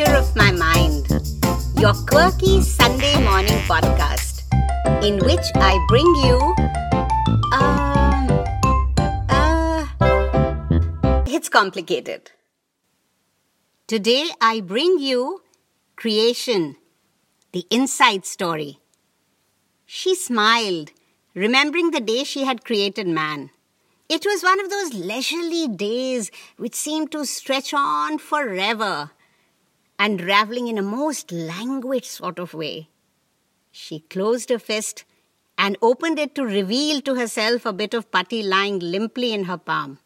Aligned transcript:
Of 0.00 0.36
My 0.36 0.52
Mind, 0.52 1.08
your 1.76 1.92
quirky 1.92 2.60
Sunday 2.62 3.20
morning 3.24 3.58
podcast, 3.66 4.42
in 5.02 5.18
which 5.18 5.44
I 5.56 5.84
bring 5.88 6.06
you. 6.22 6.38
Um. 7.52 8.30
Uh. 9.28 9.86
It's 11.26 11.48
complicated. 11.48 12.30
Today 13.88 14.28
I 14.40 14.60
bring 14.60 15.00
you 15.00 15.42
Creation, 15.96 16.76
the 17.50 17.66
inside 17.68 18.24
story. 18.24 18.78
She 19.84 20.14
smiled, 20.14 20.92
remembering 21.34 21.90
the 21.90 21.98
day 21.98 22.22
she 22.22 22.44
had 22.44 22.64
created 22.64 23.08
man. 23.08 23.50
It 24.08 24.24
was 24.24 24.44
one 24.44 24.60
of 24.60 24.70
those 24.70 24.94
leisurely 24.94 25.66
days 25.66 26.30
which 26.56 26.76
seemed 26.76 27.10
to 27.10 27.26
stretch 27.26 27.74
on 27.74 28.18
forever, 28.18 29.10
unraveling 29.98 30.68
in 30.68 30.78
a 30.78 30.82
most 30.82 31.32
languid 31.32 32.04
sort 32.04 32.38
of 32.38 32.54
way. 32.54 32.88
She 33.70 34.00
closed 34.00 34.50
her 34.50 34.58
fist 34.58 35.04
and 35.56 35.76
opened 35.82 36.18
it 36.18 36.34
to 36.36 36.44
reveal 36.44 37.00
to 37.02 37.16
herself 37.16 37.66
a 37.66 37.72
bit 37.72 37.94
of 37.94 38.10
putty 38.10 38.42
lying 38.42 38.78
limply 38.78 39.32
in 39.32 39.44
her 39.44 39.58
palm. 39.58 39.98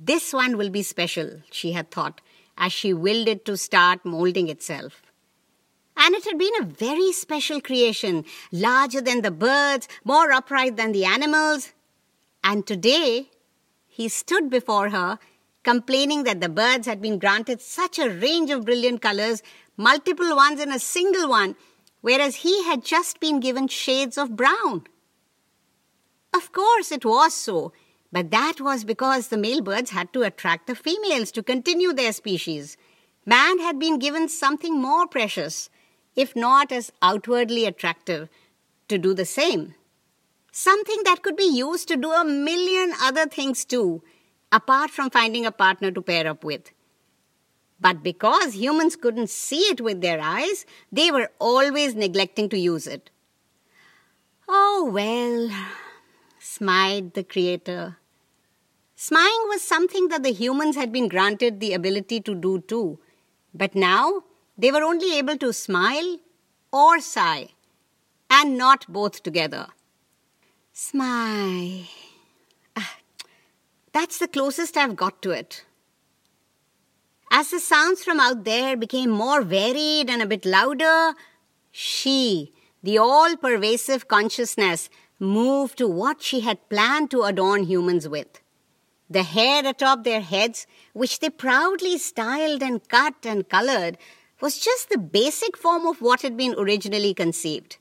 This 0.00 0.32
one 0.32 0.56
will 0.56 0.70
be 0.70 0.82
special, 0.82 1.42
she 1.50 1.72
had 1.72 1.90
thought, 1.90 2.20
as 2.56 2.72
she 2.72 2.92
willed 2.92 3.28
it 3.28 3.44
to 3.44 3.56
start 3.56 4.04
molding 4.04 4.48
itself. 4.48 5.02
And 5.96 6.14
it 6.14 6.24
had 6.24 6.38
been 6.38 6.54
a 6.60 6.64
very 6.64 7.12
special 7.12 7.60
creation, 7.60 8.24
larger 8.52 9.00
than 9.00 9.22
the 9.22 9.32
birds, 9.32 9.88
more 10.04 10.30
upright 10.30 10.76
than 10.76 10.92
the 10.92 11.04
animals, 11.04 11.72
and 12.44 12.66
today 12.66 13.30
he 13.86 14.08
stood 14.08 14.48
before 14.48 14.90
her, 14.90 15.18
complaining 15.64 16.24
that 16.24 16.40
the 16.40 16.48
birds 16.48 16.86
had 16.86 17.00
been 17.00 17.18
granted 17.18 17.60
such 17.60 17.98
a 17.98 18.10
range 18.10 18.50
of 18.50 18.64
brilliant 18.64 19.02
colors, 19.02 19.42
multiple 19.76 20.34
ones 20.34 20.60
in 20.60 20.72
a 20.72 20.78
single 20.78 21.28
one, 21.28 21.56
whereas 22.00 22.36
he 22.36 22.64
had 22.64 22.84
just 22.84 23.20
been 23.20 23.40
given 23.40 23.68
shades 23.68 24.16
of 24.16 24.36
brown. 24.36 24.84
Of 26.34 26.52
course, 26.52 26.92
it 26.92 27.04
was 27.04 27.34
so, 27.34 27.72
but 28.12 28.30
that 28.30 28.60
was 28.60 28.84
because 28.84 29.28
the 29.28 29.36
male 29.36 29.60
birds 29.60 29.90
had 29.90 30.12
to 30.12 30.22
attract 30.22 30.66
the 30.66 30.74
females 30.74 31.30
to 31.32 31.42
continue 31.42 31.92
their 31.92 32.12
species. 32.12 32.76
Man 33.26 33.58
had 33.58 33.78
been 33.78 33.98
given 33.98 34.28
something 34.28 34.80
more 34.80 35.06
precious, 35.06 35.68
if 36.16 36.34
not 36.34 36.72
as 36.72 36.92
outwardly 37.02 37.66
attractive, 37.66 38.28
to 38.88 38.98
do 38.98 39.12
the 39.14 39.26
same. 39.26 39.74
Something 40.50 41.02
that 41.04 41.22
could 41.22 41.36
be 41.36 41.44
used 41.44 41.88
to 41.88 41.96
do 41.96 42.10
a 42.10 42.24
million 42.24 42.92
other 43.02 43.26
things 43.26 43.64
too, 43.64 44.02
apart 44.50 44.90
from 44.90 45.10
finding 45.10 45.46
a 45.46 45.52
partner 45.52 45.90
to 45.90 46.02
pair 46.02 46.26
up 46.26 46.44
with. 46.44 46.70
But 47.80 48.02
because 48.02 48.56
humans 48.56 48.96
couldn't 48.96 49.30
see 49.30 49.60
it 49.70 49.80
with 49.80 50.00
their 50.00 50.20
eyes, 50.20 50.66
they 50.90 51.10
were 51.10 51.30
always 51.38 51.94
neglecting 51.94 52.48
to 52.48 52.58
use 52.58 52.86
it. 52.86 53.10
Oh 54.48 54.90
well, 54.92 55.50
smiled 56.40 57.14
the 57.14 57.22
Creator. 57.22 57.98
Smiling 58.96 59.44
was 59.48 59.62
something 59.62 60.08
that 60.08 60.24
the 60.24 60.32
humans 60.32 60.74
had 60.74 60.90
been 60.90 61.06
granted 61.06 61.60
the 61.60 61.72
ability 61.72 62.20
to 62.22 62.34
do 62.34 62.60
too, 62.60 62.98
but 63.54 63.76
now 63.76 64.24
they 64.56 64.72
were 64.72 64.82
only 64.82 65.16
able 65.16 65.36
to 65.36 65.52
smile 65.52 66.18
or 66.72 66.98
sigh, 66.98 67.50
and 68.28 68.58
not 68.58 68.92
both 68.92 69.22
together. 69.22 69.68
Smile. 70.72 71.84
That's 73.92 74.18
the 74.18 74.28
closest 74.28 74.76
I've 74.76 74.96
got 74.96 75.22
to 75.22 75.30
it. 75.30 75.64
As 77.30 77.50
the 77.50 77.60
sounds 77.60 78.04
from 78.04 78.20
out 78.20 78.44
there 78.44 78.76
became 78.76 79.10
more 79.10 79.42
varied 79.42 80.08
and 80.08 80.22
a 80.22 80.26
bit 80.26 80.44
louder, 80.46 81.14
she, 81.70 82.52
the 82.82 82.98
all 82.98 83.36
pervasive 83.36 84.08
consciousness, 84.08 84.88
moved 85.18 85.78
to 85.78 85.88
what 85.88 86.22
she 86.22 86.40
had 86.40 86.68
planned 86.68 87.10
to 87.10 87.22
adorn 87.22 87.64
humans 87.64 88.08
with. 88.08 88.40
The 89.10 89.22
hair 89.22 89.66
atop 89.66 90.04
their 90.04 90.20
heads, 90.20 90.66
which 90.92 91.20
they 91.20 91.30
proudly 91.30 91.98
styled 91.98 92.62
and 92.62 92.86
cut 92.88 93.14
and 93.24 93.48
colored, 93.48 93.98
was 94.40 94.58
just 94.58 94.90
the 94.90 94.98
basic 94.98 95.56
form 95.56 95.86
of 95.86 96.00
what 96.00 96.22
had 96.22 96.36
been 96.36 96.54
originally 96.58 97.14
conceived. 97.14 97.78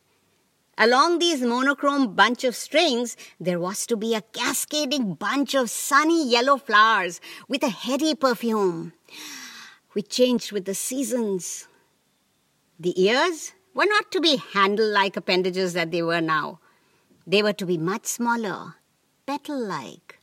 Along 0.79 1.17
these 1.17 1.41
monochrome 1.41 2.13
bunch 2.13 2.43
of 2.43 2.55
strings, 2.55 3.17
there 3.39 3.59
was 3.59 3.88
to 3.88 3.97
be 3.97 4.13
a 4.13 4.21
cascading 4.21 5.15
bunch 5.15 5.55
of 5.55 5.71
sunny 5.71 6.29
yellow 6.29 6.57
flowers 6.57 7.19
with 7.47 7.63
a 7.63 7.69
heady 7.69 8.13
perfume, 8.13 8.93
which 9.93 10.09
changed 10.09 10.51
with 10.51 10.65
the 10.65 10.75
seasons. 10.75 11.67
The 12.79 12.93
ears 13.01 13.53
were 13.73 13.88
not 13.88 14.11
to 14.11 14.21
be 14.21 14.35
handle 14.35 14.88
like 14.88 15.17
appendages 15.17 15.73
that 15.73 15.89
they 15.89 16.03
were 16.03 16.21
now. 16.21 16.59
They 17.25 17.41
were 17.41 17.53
to 17.53 17.65
be 17.65 17.79
much 17.79 18.05
smaller, 18.05 18.75
petal 19.25 19.59
like, 19.59 20.19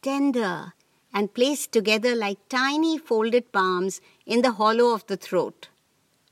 tender, 0.00 0.72
and 1.12 1.34
placed 1.34 1.70
together 1.70 2.14
like 2.14 2.48
tiny 2.48 2.96
folded 2.96 3.52
palms 3.52 4.00
in 4.24 4.40
the 4.40 4.52
hollow 4.52 4.94
of 4.94 5.06
the 5.06 5.18
throat, 5.18 5.68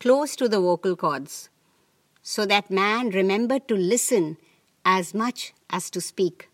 close 0.00 0.34
to 0.36 0.48
the 0.48 0.60
vocal 0.60 0.96
cords 0.96 1.50
so 2.28 2.44
that 2.44 2.72
man 2.72 3.10
remembered 3.10 3.68
to 3.68 3.76
listen 3.76 4.36
as 4.84 5.14
much 5.14 5.54
as 5.70 5.88
to 5.88 6.00
speak, 6.00 6.48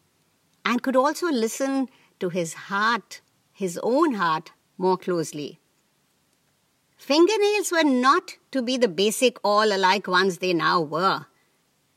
and 0.67 0.83
could 0.83 0.95
also 0.95 1.29
listen 1.29 1.89
to 2.21 2.29
his 2.29 2.53
heart, 2.69 3.23
his 3.55 3.81
own 3.83 4.13
heart, 4.13 4.53
more 4.77 4.99
closely. 4.99 5.61
Fingernails 6.99 7.73
were 7.73 7.85
not 7.85 8.37
to 8.51 8.61
be 8.61 8.77
the 8.77 8.87
basic 8.87 9.39
all 9.43 9.73
alike 9.73 10.07
ones 10.07 10.39
they 10.39 10.53
now 10.53 10.79
were. 10.79 11.25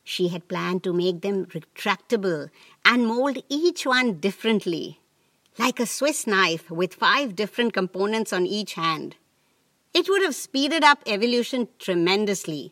She 0.06 0.30
had 0.30 0.48
planned 0.48 0.82
to 0.86 0.94
make 0.94 1.20
them 1.20 1.46
retractable 1.48 2.50
and 2.86 3.06
mold 3.06 3.44
each 3.50 3.86
one 3.86 4.20
differently, 4.20 5.02
like 5.60 5.82
a 5.82 5.86
Swiss 5.86 6.26
knife 6.26 6.72
with 6.72 6.94
five 6.94 7.36
different 7.36 7.74
components 7.74 8.32
on 8.32 8.46
each 8.46 8.76
hand. 8.76 9.18
It 9.94 10.08
would 10.08 10.22
have 10.22 10.34
speeded 10.34 10.86
up 10.86 11.04
evolution 11.06 11.68
tremendously 11.78 12.72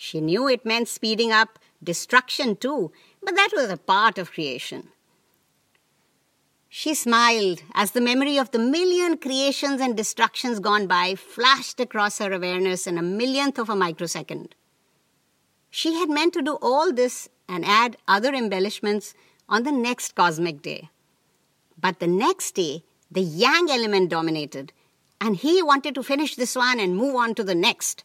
she 0.00 0.20
knew 0.20 0.46
it 0.46 0.64
meant 0.64 0.86
speeding 0.86 1.32
up 1.32 1.58
destruction 1.82 2.54
too, 2.54 2.92
but 3.20 3.34
that 3.34 3.50
was 3.52 3.68
a 3.68 3.76
part 3.76 4.16
of 4.16 4.30
creation. 4.30 4.90
She 6.68 6.94
smiled 6.94 7.64
as 7.74 7.90
the 7.90 8.00
memory 8.00 8.38
of 8.38 8.52
the 8.52 8.60
million 8.60 9.16
creations 9.16 9.80
and 9.80 9.96
destructions 9.96 10.60
gone 10.60 10.86
by 10.86 11.16
flashed 11.16 11.80
across 11.80 12.18
her 12.18 12.32
awareness 12.32 12.86
in 12.86 12.96
a 12.96 13.02
millionth 13.02 13.58
of 13.58 13.68
a 13.68 13.74
microsecond. 13.74 14.54
She 15.68 15.94
had 15.94 16.08
meant 16.08 16.32
to 16.34 16.42
do 16.42 16.58
all 16.62 16.92
this 16.92 17.28
and 17.48 17.64
add 17.64 17.96
other 18.06 18.32
embellishments 18.32 19.14
on 19.48 19.64
the 19.64 19.72
next 19.72 20.14
cosmic 20.14 20.62
day. 20.62 20.90
But 21.76 21.98
the 21.98 22.06
next 22.06 22.52
day, 22.52 22.84
the 23.10 23.22
yang 23.22 23.68
element 23.68 24.10
dominated, 24.10 24.72
and 25.20 25.34
he 25.34 25.60
wanted 25.60 25.96
to 25.96 26.04
finish 26.04 26.36
this 26.36 26.54
one 26.54 26.78
and 26.78 26.96
move 26.96 27.16
on 27.16 27.34
to 27.34 27.42
the 27.42 27.56
next. 27.56 28.04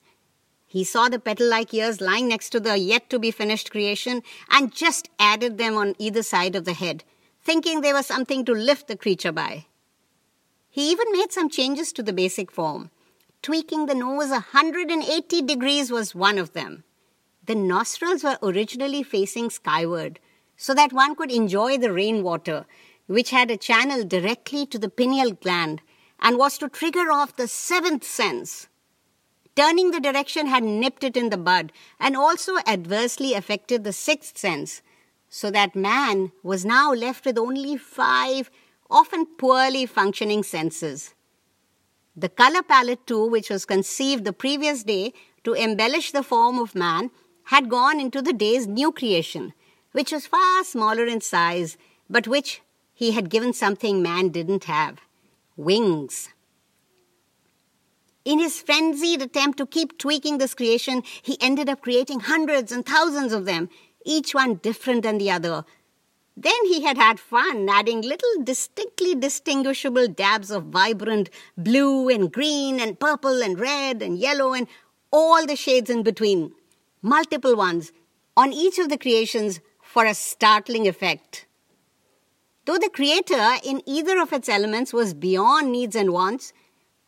He 0.74 0.84
saw 0.84 1.08
the 1.08 1.20
petal 1.20 1.48
like 1.48 1.72
ears 1.72 2.02
lying 2.02 2.28
next 2.28 2.50
to 2.50 2.60
the 2.60 2.76
yet 2.76 3.08
to 3.12 3.20
be 3.20 3.30
finished 3.30 3.70
creation 3.70 4.24
and 4.50 4.74
just 4.74 5.08
added 5.20 5.60
them 5.60 5.78
on 5.78 5.94
either 6.00 6.24
side 6.24 6.56
of 6.56 6.66
the 6.66 6.74
head, 6.74 7.04
thinking 7.44 7.82
they 7.82 7.94
were 7.94 8.02
something 8.02 8.44
to 8.46 8.54
lift 8.54 8.88
the 8.88 8.98
creature 8.98 9.32
by. 9.32 9.68
He 10.72 10.90
even 10.90 11.12
made 11.12 11.32
some 11.32 11.48
changes 11.48 11.94
to 11.94 12.02
the 12.02 12.12
basic 12.12 12.52
form. 12.52 12.90
Tweaking 13.44 13.86
the 13.86 13.94
nose 13.94 14.32
180 14.32 15.44
degrees 15.44 15.92
was 15.92 16.16
one 16.16 16.40
of 16.40 16.54
them. 16.54 16.84
The 17.46 17.54
nostrils 17.54 18.24
were 18.24 18.40
originally 18.42 19.04
facing 19.04 19.52
skyward 19.52 20.20
so 20.58 20.74
that 20.74 20.92
one 20.92 21.14
could 21.14 21.32
enjoy 21.32 21.78
the 21.78 21.94
rainwater, 21.94 22.66
which 23.06 23.30
had 23.30 23.52
a 23.52 23.58
channel 23.58 24.04
directly 24.04 24.66
to 24.66 24.80
the 24.80 24.90
pineal 24.90 25.34
gland 25.34 25.84
and 26.20 26.40
was 26.40 26.58
to 26.58 26.68
trigger 26.68 27.12
off 27.12 27.36
the 27.36 27.48
seventh 27.48 28.04
sense 28.04 28.70
Turning 29.56 29.92
the 29.92 30.00
direction 30.00 30.48
had 30.48 30.64
nipped 30.64 31.04
it 31.04 31.16
in 31.16 31.30
the 31.30 31.38
bud 31.38 31.72
and 32.00 32.18
also 32.18 32.58
adversely 32.66 33.34
affected 33.34 33.84
the 33.84 33.94
sixth 33.94 34.38
sense, 34.38 34.82
so 35.30 35.52
that 35.52 35.76
man 35.76 36.32
was 36.42 36.66
now 36.66 36.92
left 36.94 37.26
with 37.26 37.38
only 37.38 37.78
five, 37.78 38.50
often 38.90 39.26
poorly 39.26 39.86
functioning 39.86 40.44
senses. 40.44 41.14
The 42.16 42.30
color 42.30 42.64
palette, 42.64 43.06
too, 43.08 43.26
which 43.26 43.50
was 43.50 43.66
conceived 43.66 44.24
the 44.24 44.34
previous 44.34 44.84
day 44.84 45.14
to 45.44 45.54
embellish 45.54 46.12
the 46.12 46.24
form 46.24 46.60
of 46.60 46.76
man, 46.76 47.12
had 47.46 47.70
gone 47.70 48.00
into 48.00 48.22
the 48.22 48.34
day's 48.34 48.68
new 48.68 48.92
creation, 48.92 49.54
which 49.92 50.12
was 50.12 50.28
far 50.28 50.64
smaller 50.64 51.06
in 51.06 51.22
size, 51.22 51.78
but 52.10 52.28
which 52.28 52.62
he 52.94 53.12
had 53.12 53.30
given 53.30 53.54
something 53.54 54.02
man 54.02 54.30
didn't 54.30 54.66
have 54.66 55.00
wings. 55.56 56.30
In 58.26 58.40
his 58.40 58.62
frenzied 58.62 59.22
attempt 59.22 59.58
to 59.58 59.66
keep 59.66 59.98
tweaking 59.98 60.38
this 60.38 60.54
creation, 60.54 61.04
he 61.22 61.38
ended 61.42 61.68
up 61.68 61.82
creating 61.82 62.22
hundreds 62.22 62.72
and 62.72 62.86
thousands 62.86 63.34
of 63.34 63.46
them, 63.46 63.70
each 64.06 64.34
one 64.34 64.56
different 64.56 65.04
than 65.04 65.18
the 65.18 65.30
other. 65.30 65.66
Then 66.36 66.66
he 66.66 66.84
had 66.84 66.98
had 66.98 67.20
fun 67.20 67.68
adding 67.70 68.02
little 68.02 68.44
distinctly 68.44 69.14
distinguishable 69.14 70.08
dabs 70.08 70.52
of 70.52 70.66
vibrant 70.66 71.30
blue 71.58 72.10
and 72.10 72.32
green 72.32 72.80
and 72.80 73.00
purple 73.00 73.44
and 73.44 73.60
red 73.60 74.02
and 74.02 74.18
yellow 74.18 74.54
and 74.54 74.68
all 75.12 75.46
the 75.46 75.56
shades 75.56 75.90
in 75.90 76.02
between, 76.02 76.54
multiple 77.02 77.56
ones, 77.56 77.92
on 78.36 78.52
each 78.52 78.80
of 78.80 78.90
the 78.90 78.98
creations 78.98 79.60
for 79.84 80.06
a 80.06 80.16
startling 80.16 80.88
effect. 80.88 81.46
Though 82.66 82.80
the 82.80 82.90
creator 82.90 83.58
in 83.64 83.82
either 83.86 84.20
of 84.20 84.34
its 84.34 84.50
elements 84.50 84.94
was 84.94 85.14
beyond 85.14 85.72
needs 85.72 85.96
and 85.96 86.12
wants, 86.12 86.54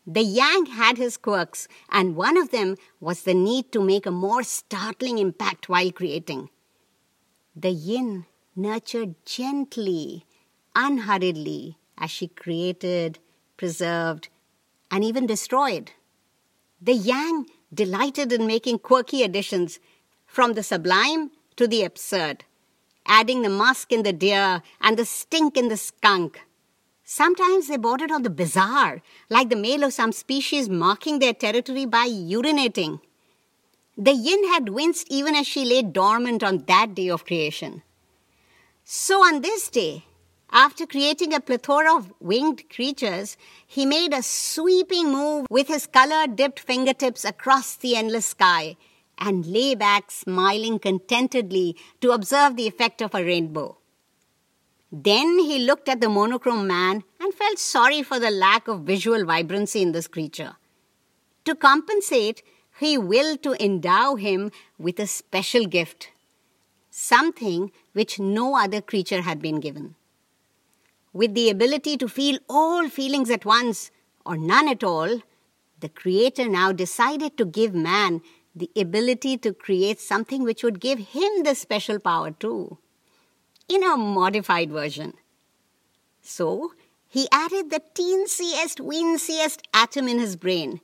the 0.07 0.21
yang 0.21 0.67
had 0.67 0.97
his 0.97 1.17
quirks, 1.17 1.67
and 1.89 2.15
one 2.15 2.37
of 2.37 2.51
them 2.51 2.77
was 2.99 3.23
the 3.23 3.33
need 3.33 3.71
to 3.71 3.81
make 3.81 4.05
a 4.05 4.11
more 4.11 4.43
startling 4.43 5.17
impact 5.17 5.67
while 5.67 5.91
creating. 5.91 6.49
The 7.55 7.71
yin 7.71 8.25
nurtured 8.55 9.15
gently, 9.25 10.25
unhurriedly, 10.75 11.77
as 11.97 12.11
she 12.11 12.27
created, 12.27 13.19
preserved, 13.57 14.29
and 14.91 15.03
even 15.03 15.25
destroyed. 15.25 15.91
The 16.81 16.93
yang 16.93 17.47
delighted 17.73 18.31
in 18.31 18.45
making 18.45 18.79
quirky 18.79 19.23
additions, 19.23 19.79
from 20.27 20.53
the 20.53 20.63
sublime 20.63 21.31
to 21.55 21.67
the 21.67 21.83
absurd, 21.83 22.43
adding 23.07 23.41
the 23.41 23.49
musk 23.49 23.91
in 23.91 24.03
the 24.03 24.13
deer 24.13 24.61
and 24.81 24.97
the 24.97 25.05
stink 25.05 25.57
in 25.57 25.69
the 25.69 25.77
skunk. 25.77 26.41
Sometimes 27.07 27.67
they 27.67 27.77
bordered 27.77 28.11
on 28.11 28.23
the 28.23 28.31
bizarre, 28.31 29.03
like 29.29 29.49
the 29.49 29.55
male 29.55 29.83
of 29.83 29.93
some 29.93 30.11
species 30.11 30.67
marking 30.67 31.19
their 31.19 31.35
territory 31.35 31.85
by 31.85 32.07
urinating. 32.07 32.99
The 33.95 34.13
yin 34.13 34.47
had 34.47 34.69
winced 34.69 35.05
even 35.11 35.35
as 35.35 35.45
she 35.45 35.65
lay 35.65 35.83
dormant 35.83 36.43
on 36.43 36.65
that 36.65 36.95
day 36.95 37.09
of 37.09 37.23
creation. 37.23 37.83
So 38.83 39.19
on 39.23 39.41
this 39.41 39.69
day, 39.69 40.05
after 40.51 40.87
creating 40.87 41.31
a 41.31 41.39
plethora 41.39 41.95
of 41.95 42.11
winged 42.19 42.67
creatures, 42.71 43.37
he 43.67 43.85
made 43.85 44.11
a 44.11 44.23
sweeping 44.23 45.11
move 45.11 45.45
with 45.47 45.67
his 45.67 45.85
color 45.85 46.25
dipped 46.25 46.59
fingertips 46.59 47.23
across 47.23 47.75
the 47.75 47.95
endless 47.95 48.25
sky 48.25 48.77
and 49.19 49.45
lay 49.45 49.75
back 49.75 50.09
smiling 50.09 50.79
contentedly 50.79 51.77
to 52.01 52.11
observe 52.11 52.55
the 52.55 52.67
effect 52.67 53.03
of 53.03 53.13
a 53.13 53.23
rainbow. 53.23 53.77
Then 54.97 55.39
he 55.39 55.59
looked 55.59 55.89
at 55.89 55.99
the 55.99 56.07
monochrome 56.07 56.67
man 56.67 57.03
and 57.19 57.33
felt 57.33 57.59
sorry 57.59 58.01
for 58.01 58.17
the 58.17 58.31
lack 58.31 58.69
of 58.69 58.83
visual 58.83 59.25
vibrancy 59.25 59.81
in 59.81 59.91
this 59.91 60.07
creature. 60.07 60.55
To 61.43 61.53
compensate, 61.53 62.41
he 62.79 62.97
willed 62.97 63.43
to 63.43 63.61
endow 63.61 64.15
him 64.15 64.51
with 64.77 64.97
a 64.99 65.05
special 65.05 65.65
gift 65.65 66.11
something 66.89 67.73
which 67.91 68.19
no 68.19 68.55
other 68.55 68.79
creature 68.79 69.21
had 69.21 69.41
been 69.41 69.59
given. 69.59 69.95
With 71.11 71.33
the 71.33 71.49
ability 71.49 71.97
to 71.97 72.07
feel 72.07 72.39
all 72.47 72.87
feelings 72.87 73.29
at 73.29 73.43
once, 73.43 73.91
or 74.25 74.37
none 74.37 74.69
at 74.69 74.81
all, 74.81 75.19
the 75.81 75.89
Creator 75.89 76.47
now 76.47 76.71
decided 76.71 77.35
to 77.35 77.43
give 77.43 77.75
man 77.75 78.21
the 78.55 78.71
ability 78.77 79.37
to 79.39 79.53
create 79.53 79.99
something 79.99 80.43
which 80.43 80.63
would 80.63 80.79
give 80.79 80.99
him 80.99 81.43
the 81.43 81.53
special 81.53 81.99
power 81.99 82.31
too, 82.31 82.77
in 83.67 83.83
a 83.83 83.97
modified 83.97 84.71
version. 84.71 85.13
So, 86.21 86.73
he 87.07 87.27
added 87.31 87.69
the 87.69 87.81
teensiest, 87.93 88.79
weensiest 88.79 89.61
atom 89.73 90.07
in 90.07 90.19
his 90.19 90.35
brain 90.35 90.81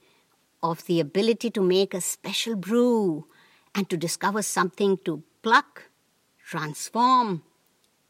of 0.64 0.86
the 0.86 1.00
ability 1.00 1.50
to 1.52 1.62
make 1.62 1.94
a 1.94 2.02
special 2.02 2.56
brew 2.56 3.26
and 3.74 3.90
to 3.90 3.98
discover 3.98 4.42
something 4.42 4.98
to 5.06 5.24
pluck 5.42 5.90
transform, 6.46 7.44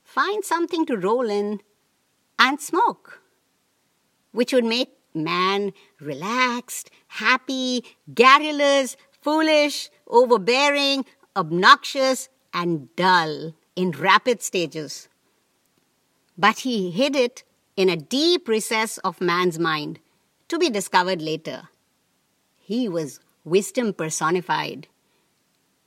find 0.03 0.43
something 0.43 0.85
to 0.85 0.97
roll 0.97 1.29
in, 1.29 1.61
and 2.39 2.59
smoke, 2.59 3.21
which 4.31 4.51
would 4.51 4.65
make 4.65 4.89
man 5.13 5.73
relaxed, 5.99 6.89
happy, 7.07 7.83
garrulous, 8.13 8.97
foolish, 9.11 9.89
overbearing, 10.07 11.05
obnoxious, 11.35 12.29
and 12.53 12.93
dull 12.95 13.53
in 13.75 13.91
rapid 13.91 14.41
stages. 14.41 15.07
But 16.37 16.59
he 16.59 16.91
hid 16.91 17.15
it 17.15 17.43
in 17.75 17.89
a 17.89 17.97
deep 17.97 18.47
recess 18.47 18.97
of 18.99 19.21
man's 19.21 19.59
mind 19.59 19.99
to 20.47 20.57
be 20.57 20.69
discovered 20.69 21.21
later. 21.21 21.69
He 22.57 22.87
was 22.87 23.19
wisdom 23.43 23.93
personified 23.93 24.87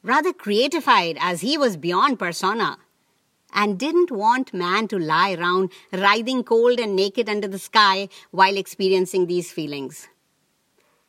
rather 0.05 0.33
creatified 0.33 1.17
as 1.19 1.41
he 1.41 1.59
was 1.59 1.77
beyond 1.77 2.19
persona, 2.19 2.77
and 3.53 3.79
didn't 3.79 4.11
want 4.11 4.53
man 4.53 4.87
to 4.89 4.99
lie 4.99 5.33
around 5.33 5.73
writhing 5.93 6.45
cold 6.45 6.79
and 6.79 6.95
naked 6.95 7.29
under 7.29 7.49
the 7.49 7.59
sky 7.59 8.09
while 8.31 8.57
experiencing 8.57 9.27
these 9.27 9.51
feelings. 9.51 10.09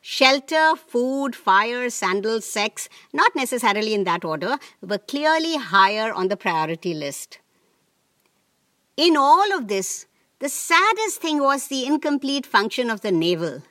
Shelter, 0.08 0.76
food, 0.76 1.34
fire, 1.34 1.90
sandals, 1.90 2.44
sex, 2.44 2.88
not 3.12 3.34
necessarily 3.34 3.92
in 3.92 4.04
that 4.04 4.24
order, 4.24 4.56
were 4.80 4.98
clearly 4.98 5.56
higher 5.56 6.12
on 6.12 6.28
the 6.28 6.36
priority 6.36 6.94
list. 6.94 7.40
In 8.96 9.16
all 9.16 9.52
of 9.52 9.66
this, 9.66 10.06
the 10.38 10.48
saddest 10.48 11.20
thing 11.20 11.40
was 11.42 11.66
the 11.66 11.84
incomplete 11.84 12.46
function 12.46 12.88
of 12.88 13.00
the 13.00 13.10
navel. 13.10 13.64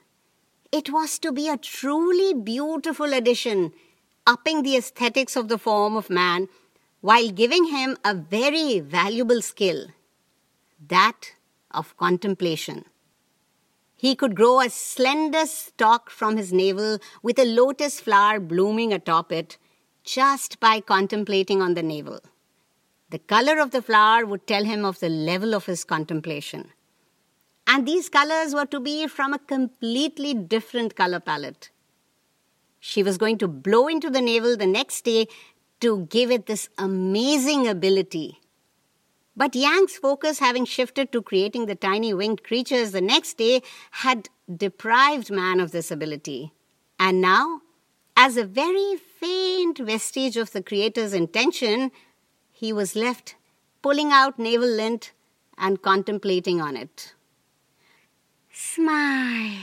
It 0.74 0.92
was 0.92 1.20
to 1.20 1.32
be 1.32 1.48
a 1.48 1.56
truly 1.56 2.34
beautiful 2.34 3.14
addition 3.14 3.72
upping 4.28 4.64
the 4.64 4.76
aesthetics 4.76 5.38
of 5.38 5.48
the 5.48 5.58
form 5.58 5.96
of 5.96 6.10
man 6.10 6.50
while 7.00 7.30
giving 7.30 7.64
him 7.68 7.96
a 8.04 8.14
very 8.14 8.82
valuable 8.82 9.42
skill 9.42 9.88
that 10.86 11.32
of 11.72 11.96
contemplation. 11.96 12.84
He 13.96 14.16
could 14.16 14.36
grow 14.36 14.60
a 14.60 14.70
slender 14.70 15.46
stalk 15.46 16.10
from 16.10 16.38
his 16.38 16.52
navel 16.52 17.00
with 17.24 17.40
a 17.40 17.46
lotus 17.46 18.00
flower 18.00 18.40
blooming 18.40 18.94
atop 18.94 19.32
it 19.32 19.58
just 20.04 20.60
by 20.60 20.80
contemplating 20.80 21.62
on 21.62 21.74
the 21.74 21.84
navel. 21.84 22.20
The 23.10 23.20
color 23.20 23.60
of 23.60 23.72
the 23.72 23.82
flower 23.82 24.26
would 24.26 24.46
tell 24.48 24.64
him 24.64 24.84
of 24.84 25.00
the 25.00 25.10
level 25.10 25.56
of 25.56 25.66
his 25.66 25.84
contemplation. 25.84 26.72
And 27.68 27.88
these 27.88 28.10
colors 28.10 28.54
were 28.54 28.66
to 28.68 28.80
be 28.80 29.08
from 29.08 29.34
a 29.34 29.40
completely 29.40 30.34
different 30.34 30.96
color 30.96 31.20
palette. 31.20 31.72
She 32.80 33.02
was 33.02 33.18
going 33.18 33.38
to 33.40 33.48
blow 33.48 33.88
into 33.88 34.10
the 34.10 34.22
navel 34.22 34.56
the 34.56 34.68
next 34.68 35.06
day 35.06 35.28
to 35.80 36.06
give 36.06 36.30
it 36.30 36.46
this 36.46 36.70
amazing 36.78 37.68
ability. 37.68 38.42
But 39.38 39.56
Yang's 39.56 39.98
focus, 39.98 40.40
having 40.40 40.66
shifted 40.66 41.12
to 41.12 41.22
creating 41.22 41.66
the 41.66 41.76
tiny 41.76 42.14
winged 42.14 42.44
creatures 42.44 42.92
the 42.92 43.02
next 43.02 43.38
day, 43.38 43.62
had 43.92 44.30
deprived 44.54 45.30
man 45.30 45.60
of 45.60 45.72
this 45.72 45.92
ability. 45.92 46.54
And 46.98 47.20
now, 47.20 47.62
as 48.16 48.38
a 48.38 48.46
very 48.46 48.96
faint 48.96 49.80
vestige 49.80 50.38
of 50.38 50.52
the 50.52 50.64
Creator's 50.64 51.14
intention, 51.14 51.92
he 52.52 52.72
was 52.72 52.96
left 52.96 53.36
pulling 53.82 54.12
out 54.12 54.40
navel 54.40 54.70
lint 54.70 55.12
and 55.58 55.82
contemplating 55.82 56.62
on 56.62 56.78
it. 56.78 57.14
Smile. 58.52 59.60